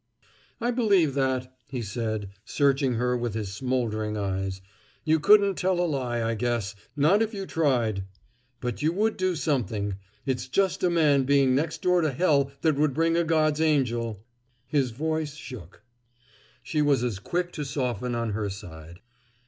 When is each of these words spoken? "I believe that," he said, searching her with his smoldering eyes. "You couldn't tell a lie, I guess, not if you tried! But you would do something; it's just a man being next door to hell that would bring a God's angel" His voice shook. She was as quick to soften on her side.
"I 0.59 0.71
believe 0.71 1.13
that," 1.13 1.55
he 1.67 1.83
said, 1.83 2.29
searching 2.43 2.95
her 2.95 3.15
with 3.15 3.35
his 3.35 3.53
smoldering 3.53 4.17
eyes. 4.17 4.59
"You 5.05 5.19
couldn't 5.19 5.59
tell 5.59 5.79
a 5.79 5.85
lie, 5.85 6.23
I 6.27 6.33
guess, 6.33 6.73
not 6.95 7.21
if 7.21 7.35
you 7.35 7.45
tried! 7.45 8.05
But 8.61 8.81
you 8.81 8.91
would 8.93 9.15
do 9.15 9.35
something; 9.35 9.97
it's 10.25 10.47
just 10.47 10.81
a 10.83 10.89
man 10.89 11.25
being 11.25 11.53
next 11.53 11.83
door 11.83 12.01
to 12.01 12.11
hell 12.11 12.51
that 12.61 12.77
would 12.77 12.95
bring 12.95 13.15
a 13.15 13.23
God's 13.23 13.61
angel" 13.61 14.25
His 14.75 14.89
voice 14.89 15.35
shook. 15.35 15.83
She 16.63 16.81
was 16.81 17.03
as 17.03 17.19
quick 17.19 17.51
to 17.51 17.63
soften 17.63 18.15
on 18.15 18.31
her 18.31 18.49
side. 18.49 19.01